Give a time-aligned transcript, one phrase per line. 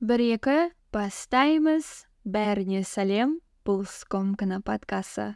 [0.00, 0.56] бір екі
[0.96, 1.88] бастаймыз
[2.36, 3.36] бәріне сәлем
[3.68, 5.26] бұл скомкина подкасты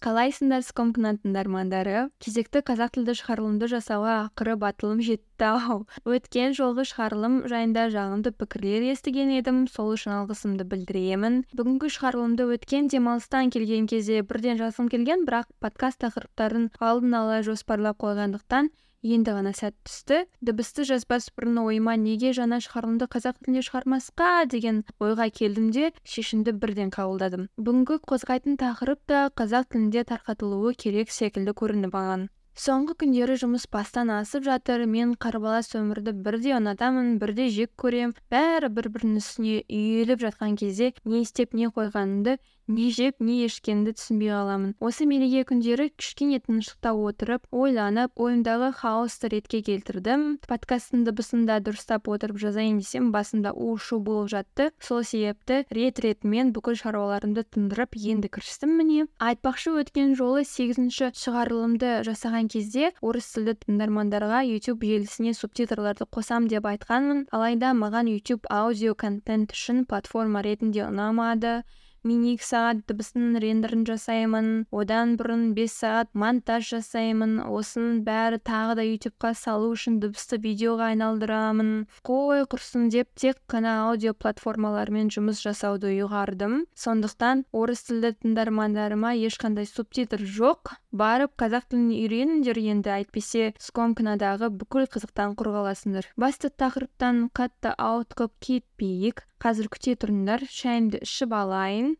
[0.00, 5.76] қалайсыңдар скомкина тыңдармандары кезекті қазақ тілді шығарылымды жасауға ақыры батылым жетті ау.
[6.08, 11.42] Өткен жолғы шығарылым жайында жағымды пікірлер естіген едім сол үшін алғысымды білдіремін.
[11.52, 18.00] Бүгінгі шығарылымды өткен демалыстан келген кезде бірден жазғым келген бірақ подкаст тақырыптарын алдын ала жоспарлап
[18.00, 20.24] қойғандықтан енді ғана сәт түсті.
[20.44, 26.52] Дыбысты жазбас бұрын ойыма неге жаңа шығарылымды қазақ тілінде шығармасқа деген ойға келдім де шешімді
[26.52, 27.48] бірден қабылдадым.
[27.56, 32.28] Бүгінгі қозғайтын тақырып та қазақ тілінде тарқатылуы керек секілді көрінді маған
[32.60, 34.84] соңғы күндері жұмыс бастан асып жатыр.
[34.84, 40.92] Мен қарбалас өмірді бірде ұнатамын бірде жек көрем бәрі бір бірінің үстіне үйіліп жатқан кезде
[41.04, 42.36] не істеп не қойғанымды
[42.70, 49.30] не жеп не ішкенімді түсінбей қаламын осы мереке күндері кішкене тыныштықта отырып ойланып ойымдағы хаосты
[49.32, 50.38] ретке келтірдім.
[50.46, 54.70] Подкасттың дыбысын да дұрыстап отырып жазайын десем басымда у шу болып жатты.
[54.78, 59.08] Сол себепті рет ретімен бүкіл шаруаларымды тындырып енді кірістім міне.
[59.18, 66.70] Айтпақшы өткен жолы сегізінші шығарылымды жасаған кезде орыс тілді тыңдармандарға YouTube желісіне субтитрларды қосам деп
[66.70, 67.26] айтқанмын.
[67.34, 71.62] Алайда маған YouTube аудио контент үшін платформа ретінде ұнамады.
[72.06, 78.76] Мен екі сағат дыбыстың рендерін жасаймын одан бұрын бес сағат монтаж жасаймын осының бәрі тағы
[78.80, 81.72] да ютубқа салу үшін дыбысты видеоға айналдырамын.
[82.06, 86.64] Қой құрсын деп тек қана аудио платформалармен жұмыс жасауды ұйғардым.
[86.74, 90.79] Сондықтан орыс тілді тыңдармандарыма ешқандай субтитр жоқ.
[90.92, 98.34] Барып қазақ тілін үйреніңдер енді әйтпесе скомкнадағы бүкіл қызықтан құр қаласыңдар басты тақырыптан қатты ауытқып
[98.46, 99.24] кетпейік.
[99.40, 101.94] Қазір күте тұрыңдар шайымды ішіп алайын.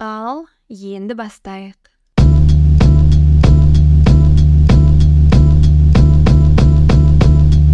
[0.00, 1.90] Ал енді бастайық.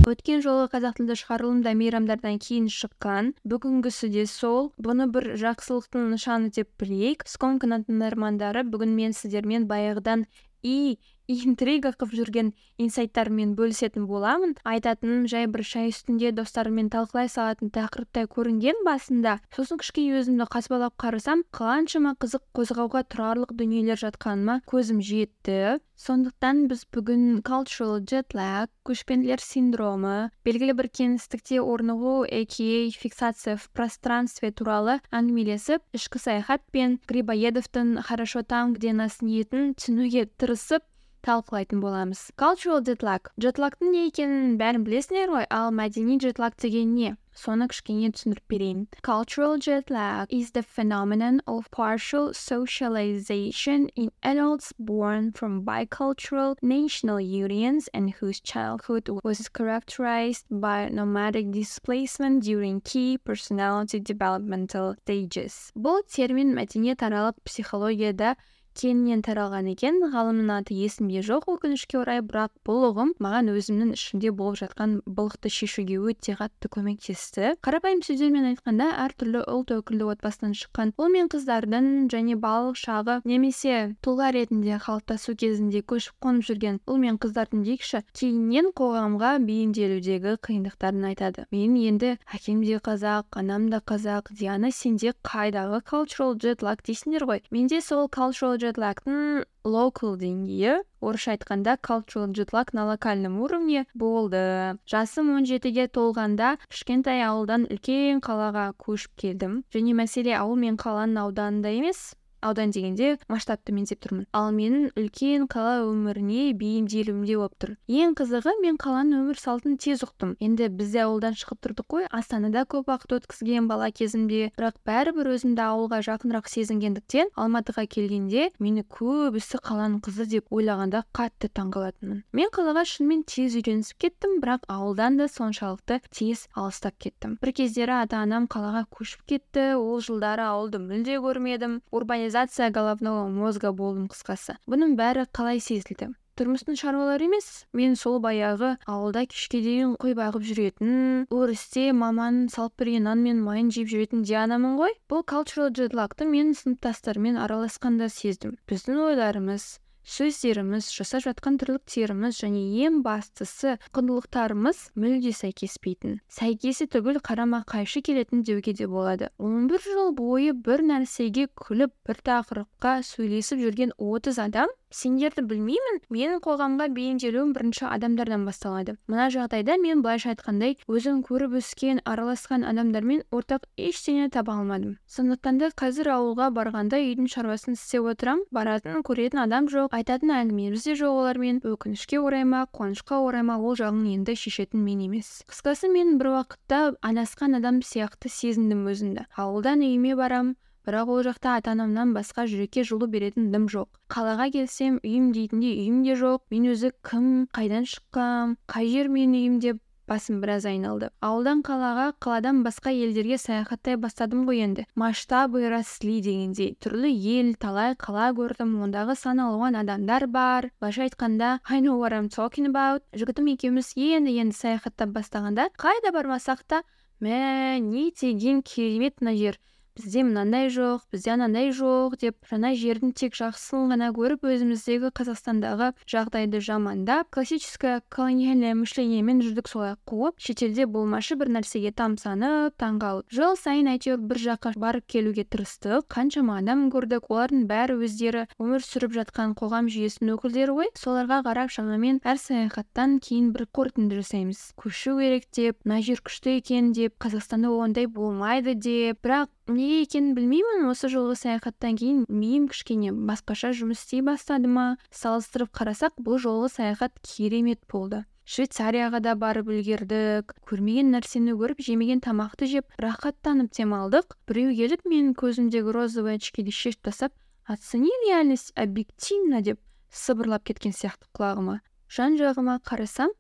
[0.07, 3.33] Өткен жолы қазақ тілді шығарылым да мейрамдардан кейін шыққан.
[3.43, 4.71] Бүгінгісі де сол.
[4.79, 7.27] Бұны бір жақсылықтың нышаны деп білейік.
[7.27, 10.27] Скомкина тыңдармандары бүгін мен сіздермен баяғыдан
[10.63, 14.55] и интрига қылып жүрген инсайттарыммен бөлісетін боламын.
[14.65, 20.97] Айтатыным жай бір шай үстінде достарыммен талқылай салатын тақырыптай көрінген басында сосын кішкене өзімді қазбалап
[21.01, 25.83] қарасам қаншама қызық қозғауға тұрарлық дүниелер жатқаныма көзім жетті.
[25.97, 33.65] Сондықтан біз бүгін cultural jet lag көшпенділер синдромы белгілі бір кеңістікте орнығу aka фиксация в
[33.73, 40.85] пространстве туралы әңгімелесіп ішкі саяхат пен грибоедовтың хорошо там где нас нетін түсінуге тырысып
[41.28, 47.12] талқылайтын боламыз cultural jetlag джетлагдың не екенін бәрін білесіңдер ғой ал мәдени джетлаг деген не
[47.42, 54.74] соны кішкене түсіндіріп берейін cultural jet lag is the phenomenon of partial socialization in adults
[54.92, 63.18] born from bicultural national unions and whose childhood was characterized by nomadic displacement during key
[63.18, 68.36] personality developmental stages бұл термин мәдениетаралық психологияда
[68.77, 69.99] кеңінен таралған екен.
[70.13, 75.51] Ғалымның аты есімде жоқ өкінішке орай бірақ бұл ұғым маған өзімнің ішімде болып жатқан былықты
[75.53, 77.57] шешуге өте қатты көмектесті.
[77.65, 83.97] Қарапайым сөздермен айтқанда әртүрлі ұлт өкілді отбасынан шыққан ұл мен қыздардың және балалық шағы немесе
[84.05, 91.09] тұлға ретінде қалыптасу кезінде көшіп қонып жүрген ұл мен қыздардың дейікші кейіннен қоғамға бейімделудегі қиындықтарын
[91.11, 91.47] айтады.
[91.55, 97.27] Мен енді әкем де қазақ анам да қазақ диана сенде қайдағы cultural jet lag дейсіңдер
[97.29, 97.43] ғой.
[97.51, 100.83] Менде сол cultural джетлагдың локал деңгейі.
[101.01, 104.77] Орысша айтқанда cultural jetlag на локальном уровне болды.
[104.91, 109.61] Жасым 17-ге толғанда кішкентай ауылдан үлкен қалаға көшіп келдім.
[109.71, 114.27] Және мәселе ауыл мен қаланың ауданында емес аудан дегенде масштабты мен деп тұрмын.
[114.33, 117.75] Ал менің үлкен қала өміріне бейімделуімде болып тұр.
[117.89, 120.37] Ең қызығы мен қаланың өмір салтын тез ұқтым.
[120.41, 122.07] Енді біз де ауылдан шығып тұрдық қой.
[122.11, 124.51] Астанада көп уақыт өткізген бала кезімде.
[124.59, 131.51] Бірақ бәрібір өзімді ауылға жақынырақ сезінгендіктен алматыға келгенде мені көбісі қаланың қызы деп ойлағанда қатты
[131.57, 137.37] таңқалатынмын мен қалаға шынымен тез үйренісіп кеттім бірақ ауылдан да соншалықты тез алыстап кеттім.
[137.43, 139.65] Бір кездері ата анам қалаға көшіп кетті.
[139.81, 141.81] Ол жылдары ауылды мүлде көрмедім.
[142.27, 144.57] Урбанизация головного мозга болдым қысқасы.
[144.67, 146.09] Бұның бәрі қалай сезілді?
[146.37, 152.83] Тұрмыстың шаруалары емес мен сол баяғы ауылда кешке дейін қой бағып жүретін өрісте маманың салып
[152.83, 154.99] берген нан мен майын жеп жүретін дианамын ғой.
[155.09, 158.59] Бұл cultural jetлагты мен сыныптастарыммен араласқанда сездім.
[158.67, 167.65] Біздің ойларымыз сөздеріміз жасап жатқан тірліктеріміз және ең бастысы құндылықтарымыз мүлде сәйкеспейтін сәйкесі түгіл қарама
[167.67, 169.33] қайшы келетін деуге де болады.
[169.39, 176.01] Он бір жыл бойы бір нәрсеге күліп бір тақырыпқа сөйлесіп жүрген отыз адам сендерді білмеймін
[176.13, 178.97] менің қоғамға бейімделуім бірінші адамдардан басталады.
[179.11, 184.99] Мына жағдайда мен былайша айтқандай өзім көріп өскен араласқан адамдармен ортақ ештеңе таба алмадым.
[185.11, 190.87] Сондықтан да қазір ауылға барғанда үйдің шаруасын істеп отырам баратын көретін адам жоқ айтатын әңгімеміз
[190.87, 195.43] де жоқ олармен өкінішке орай ма қуанышқа орай ма ол жағын енді шешетін мен емес.
[195.51, 199.27] Қысқасы мен бір уақытта адасқан адам сияқты сезіндім өзімді.
[199.37, 200.55] Ауылдан үйіме барам
[200.87, 203.89] бірақ ол жақта ата анамнан басқа жүрекке жылу беретін дым жоқ.
[204.09, 206.47] Қалаға келсем үйім дейтіндей үйім де жоқ.
[206.55, 211.11] Мен өзі кім қайдан шыққам қай жер менің үйім деп басым біраз айналды.
[211.21, 214.87] Ауылдан қалаға қаладан басқа елдерге саяхаттай бастадым ғой енді.
[214.95, 216.77] Масштабы росли дегендей.
[216.79, 218.77] Түрлі ел талай қала көрдім.
[218.87, 220.71] Ондағы сан алуан адамдар бар.
[220.81, 223.03] Былайша айтқанда I know what I'm talking about.
[223.13, 226.83] Жігітім екеуміз енді енді саяхаттап бастағанда қайда бармасақ та
[227.21, 229.59] мә не деген керемет мына жер
[229.97, 235.93] бізде мынандай жоқ бізде анандай жоқ деп жаңа жердің тек жақсысын ғана көріп өзіміздегі қазақстандағы
[236.05, 243.57] жағдайды жамандап классическое колониальное мышлениемен жүрдік солай қуып шетелде болмашы бір нәрсеге тамсанып таңғалып жыл
[243.61, 249.15] сайын әйтеуір бір жаққа барып келуге тырыстық қаншама адам көрдік олардың бәрі өздері өмір сүріп
[249.17, 250.91] жатқан қоғам жүйесінің өкілдері ғой.
[250.99, 254.63] Соларға қарап шамамен әр саяхаттан кейін бір қорытынды жасаймыз.
[254.81, 260.35] Көшу керек деп мына жер күшті екен деп қазақстанда ондай болмайды деп бірақ неге екенін
[260.37, 260.87] білмеймін.
[260.91, 266.71] Осы жолғы саяхаттан кейін миым кішкене басқаша жұмыс істей бастады ма салыстырып қарасақ бұл жолғы
[266.75, 268.25] саяхат керемет болды.
[268.47, 275.35] Швейцарияға да барып үлгердік көрмеген нәрсені көріп жемеген тамақты жеп рахаттанып демалдық біреу келіп менің
[275.41, 277.35] көзімдегі розовый очкиді шешіп тастап
[277.67, 279.63] оцени реальность объективно?
[279.63, 279.81] деп
[280.15, 281.81] сыбырлап кеткен сияқты құлағыма.
[282.07, 283.35] Жан жағыма қарасам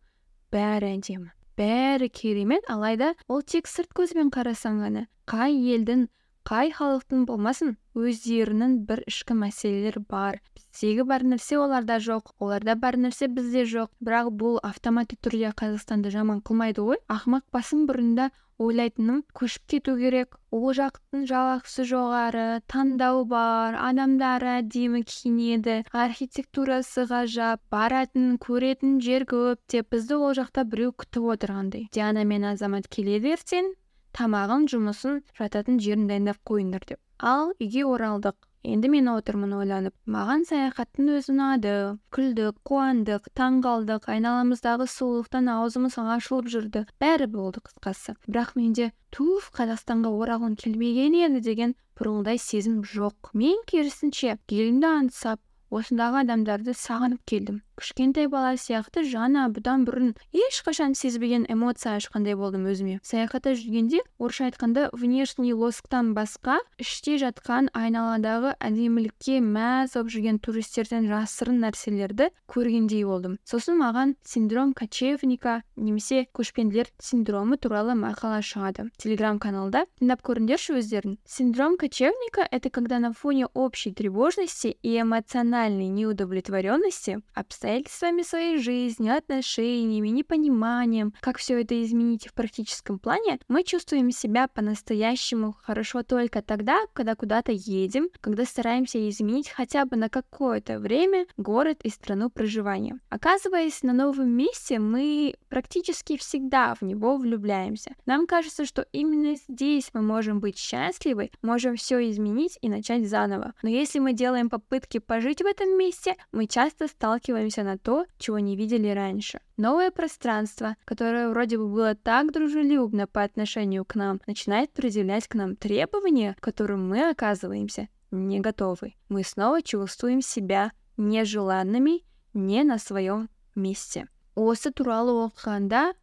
[0.50, 1.35] бәрі әдемі.
[1.56, 2.64] Бәрі керемет.
[2.68, 6.06] Алайда ол тек сырт көзбен қарасаң ғана қай елдің
[6.46, 7.76] қай халықтың болмасын.
[7.96, 10.40] Өздерінің бір ішкі мәселелері бар.
[10.56, 13.92] Біздегі бар нәрсе оларда жоқ оларда бар нәрсе бізде жоқ.
[14.04, 17.00] Бірақ бұл автоматты түрде қазақстанды жаман қылмайды ғой.
[17.08, 18.28] Ақымақ басым бұрында
[18.58, 20.36] ойлайтыным көшіп кету керек.
[20.52, 29.60] Ол жақтың жалақысы жоғары таңдау бар адамдары әдемі киінеді архитектурасы ғажап баратын көретін жер көп
[29.72, 31.88] деп бізді ол жақта біреу күтіп отырғандай.
[31.92, 33.74] Диана мен азамат келеді ертең
[34.16, 37.00] тамағын жұмысын жататын жерін дайындап қойыңдар деп.
[37.18, 38.36] Ал үйге оралдық.
[38.66, 39.94] Енді мен отырмын ойланып.
[40.10, 41.74] Маған саяхаттың өзі ұнады
[42.10, 46.82] күлдік қуандық таңғалдық айналамыздағы сұлулықтан аузымыз ашылып жүрді.
[46.98, 48.16] Бәрі болды қысқасы.
[48.26, 53.30] Бірақ менде туф қазақстанға оралғым келмеген еді деген бұрынғыдай сезім жоқ.
[53.38, 55.40] Мен керісінше елімді аңсап
[55.70, 57.62] осындағы адамдарды сағынып келдім.
[57.76, 62.98] Кішкентай бала сияқты жаңа бұдан бұрын ешқашан сезбеген эмоция ашқандай болдым өзіме.
[63.04, 71.08] Саяхатта жүргенде орысша айтқанда внешний лосктан басқа іште жатқан айналадағы әдемілікке мәз болып жүрген туристерден
[71.10, 73.38] жасырын нәрселерді көргендей болдым.
[73.44, 78.88] Сосын маған синдром кочевника немесе көшпенділер синдромы туралы мақала шығады.
[78.96, 85.88] Телеграм каналда тыңдап көріңдерші өздерің синдром кочевника это когда на фоне общей тревожности и эмоциональной
[85.88, 87.20] неудовлетворенности
[87.66, 94.46] обстоятельствами своей жизни, отношениями, непониманием, как все это изменить в практическом плане, мы чувствуем себя
[94.48, 101.26] по-настоящему хорошо только тогда, когда куда-то едем, когда стараемся изменить хотя бы на какое-то время
[101.36, 102.98] город и страну проживания.
[103.08, 107.94] Оказываясь на новом месте, мы практически всегда в него влюбляемся.
[108.06, 113.54] Нам кажется, что именно здесь мы можем быть счастливы, можем все изменить и начать заново.
[113.62, 118.06] Но если мы делаем попытки пожить в этом месте, мы часто сталкиваемся наталкиваемся на то,
[118.18, 119.40] чего не видели раньше.
[119.56, 125.34] Новое пространство, которое вроде бы было так дружелюбно по отношению к нам, начинает предъявлять к
[125.34, 128.94] нам требования, к которым мы оказываемся не готовы.
[129.08, 132.02] Мы снова чувствуем себя нежеланными,
[132.34, 134.08] не на своем месте.
[134.34, 135.94] Осы туралы оқығанда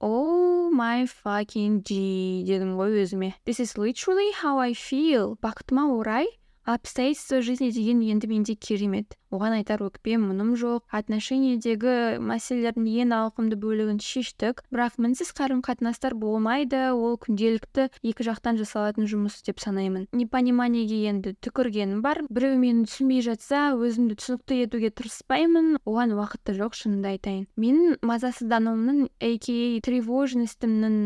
[0.00, 3.34] Oh my fucking G дедім ғой өзіме.
[3.46, 5.36] This is literally how I feel.
[5.42, 6.26] Бақытыма орай
[6.74, 9.16] обстоятельства жизни деген енді менде керемет.
[9.28, 10.84] Оған айтар өкпем мұным жоқ.
[10.88, 14.62] Отношениедегі мәселелердің ең ауқымды бөлігін шештік.
[14.72, 16.92] Бірақ мінсіз қарым қатынастар болмайды.
[16.96, 20.08] Ол күнделікті екі жақтан жасалатын жұмыс деп санаймын.
[20.16, 22.22] Непониманиеге енді түкіргенім бар.
[22.28, 25.76] Біреу мені түсінбей жатса өзімді түсінікті етуге тырыспаймын.
[25.84, 27.44] Оған уақыт жоқ шынымды айтайын.
[27.60, 30.96] Менің мазасыздануымның ака тревожностімнің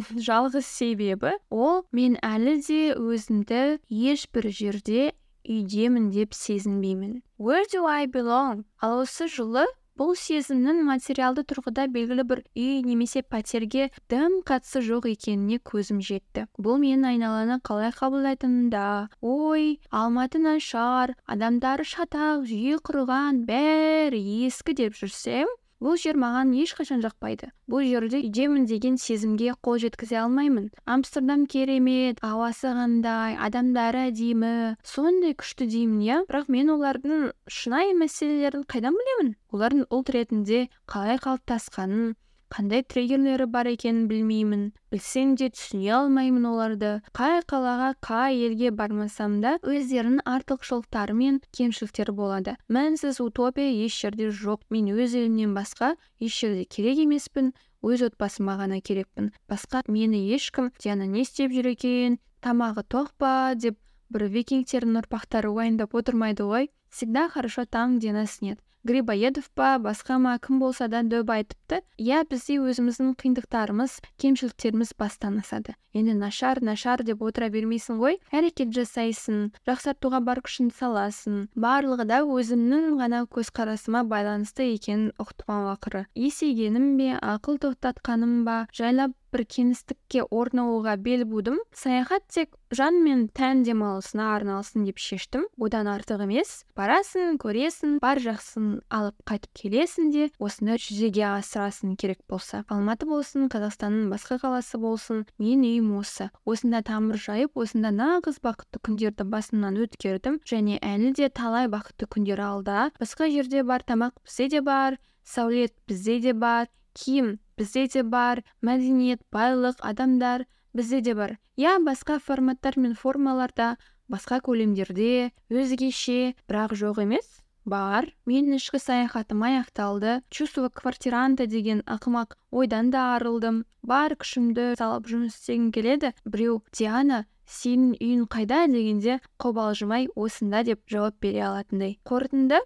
[0.00, 5.12] жалғыз себебі ол мен әлі де өзімді ешбір жерде
[5.44, 7.22] үйдемін деп сезінбеймін.
[7.38, 8.64] Where do i belong?
[8.80, 9.66] Ал осы жылы
[9.98, 16.46] бұл сезімнің материалды тұрғыда белгілі бір үй немесе пәтерге дым қатысы жоқ екеніне көзім жетті.
[16.56, 18.84] Бұл менің айналаны қалай қабылдайтынымда
[19.20, 25.50] ой алматы нашар адамдары шатақ жүйе құрған бәрі ескі деп жүрсем
[25.82, 27.50] бұл жер маған ешқашан жақпайды.
[27.70, 30.70] Бұл жерде үйдемін деген сезімге қол жеткізе алмаймын.
[30.86, 34.54] Амстердам керемет ауасы қандай адамдары әдемі.
[34.86, 36.22] Сондай күшті деймін иә?
[36.30, 39.34] Бірақ мен олардың шынайы мәселелерін қайдан білемін?
[39.52, 42.14] Олардың ұлт ретінде қалай қалыптасқанын
[42.52, 44.64] қандай триггерлері бар екенін білмеймін.
[44.92, 46.90] Білсем де түсіне алмаймын оларды.
[47.16, 52.56] Қай қалаға қай елге бармасам да өздерінің артықшылықтары мен кемшіліктері болады.
[52.68, 54.68] Мәнсіз утопия еш жерде жоқ.
[54.68, 57.54] Мен өз елімнен басқа еш жерде керек емеспін.
[57.80, 59.32] Өз отбасыма ғана керекпін.
[59.48, 62.20] Басқа мені ешкім диана не істеп жүр екен?
[62.44, 63.54] Тамағы тоқ па?
[63.56, 63.80] деп
[64.12, 66.68] бір викингтердің ұрпақтары уайымдап отырмайды ғой.
[66.92, 68.60] Всегда хорошо там где нас нет.
[68.84, 71.82] Грибоедов па басқа ма кім болса да дөп айтыпты.
[71.98, 78.18] Иә бізде өзіміздің қиындықтарымыз кемшіліктеріміз бастан асады енді нашар нашар деп отыра бермейсің ғой.
[78.32, 81.40] Әрекет жасайсың жақсартуға бар күшіңді саласың.
[81.54, 86.06] Барлығы да өзімнің ғана көзқарасыма байланысты екенін ұқтым ақыры.
[86.16, 91.58] Есейгенім бе ақыл тоқтатқаным ба жайлап бір кеңістікке орнығуға бел будым.
[91.74, 95.46] Саяхат тек жан мен тән демалысына арналсын деп шештім.
[95.60, 96.62] Одан артық емес.
[96.78, 102.64] Барасың көресің бар жақсысын алып қайтып келесің де осыны жүзеге асырасың керек болса.
[102.68, 106.30] Алматы болсын қазақстанның басқа қаласы болсын мен үйім осы.
[106.44, 110.42] Осында тамыр жайып осында нағыз бақытты күндерді басымнан өткердім.
[110.48, 112.90] Және әлі де талай бақытты күндер алда.
[113.00, 116.68] Басқа жерде бар тамақ бізде де бар сәулет бізде де бар.
[116.94, 121.38] Киім бізде де бар мәдениет байлық адамдар бізде де бар.
[121.56, 123.76] Иә басқа форматтар мен формаларда
[124.08, 128.08] басқа көлемдерде өзгеше бірақ жоқ емес бар.
[128.26, 130.20] Менің ішкі саяхатым аяқталды.
[130.30, 133.64] Чувство квартиранта деген ақымақ ойдан да арылдым.
[133.82, 136.12] Бар күшімді салып жұмыс істегім келеді.
[136.26, 138.66] Біреу диана сенің үйің қайда?
[138.66, 141.98] дегенде қобалжымай осында деп жауап бере алатындай.
[142.04, 142.60] Қорытынды.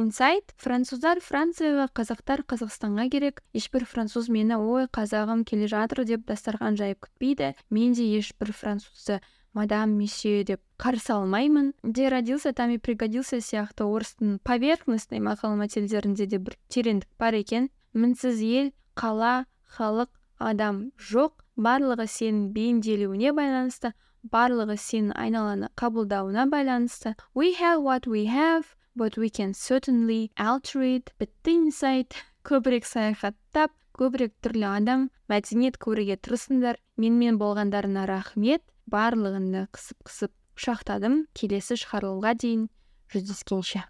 [0.00, 0.54] Инсайт.
[0.60, 3.42] Француздар францияға қазақтар қазақстанға керек.
[3.54, 7.54] Ешбір француз мені ой қазағым келе жатыр деп дастархан жайып күтпейді.
[7.70, 9.20] Мен де ешбір французды
[9.52, 11.74] мадам месье деп қарсы алмаймын.
[11.82, 17.70] Где родился там и пригодился сияқты орыстың поверхностный мақал мәтелдерінде де бір тереңдік бар екен.
[17.92, 21.44] Мінсіз ел қала халық адам жоқ.
[21.60, 23.92] Барлығы сенің бейімделуіне байланысты
[24.22, 27.16] барлығы сенің айналаны қабылдауына байланысты.
[27.34, 32.12] We have what we have but we can certainly alter it бітті инсайт
[32.44, 36.76] көбірек саяхаттап көбірек түрлі адам мәдениет көруге тырысыңдар.
[37.00, 38.60] Менімен болғандарына рахмет.
[38.92, 42.68] Барлығынды қысып қысып құшақтадым келесі шығарылымға дейін
[43.14, 43.86] жүздескенше.